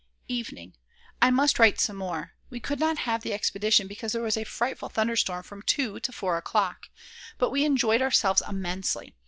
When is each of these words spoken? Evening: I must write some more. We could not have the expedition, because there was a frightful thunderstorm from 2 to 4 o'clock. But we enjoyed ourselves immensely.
Evening: 0.27 0.73
I 1.21 1.29
must 1.29 1.59
write 1.59 1.79
some 1.79 1.97
more. 1.97 2.31
We 2.49 2.59
could 2.59 2.79
not 2.79 2.97
have 3.05 3.21
the 3.21 3.33
expedition, 3.33 3.85
because 3.85 4.13
there 4.13 4.23
was 4.23 4.35
a 4.35 4.43
frightful 4.45 4.89
thunderstorm 4.89 5.43
from 5.43 5.61
2 5.61 5.99
to 5.99 6.11
4 6.11 6.37
o'clock. 6.37 6.89
But 7.37 7.51
we 7.51 7.63
enjoyed 7.65 8.01
ourselves 8.01 8.41
immensely. 8.49 9.13